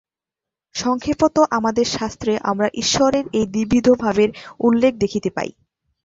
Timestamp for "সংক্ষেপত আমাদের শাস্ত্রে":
0.75-2.33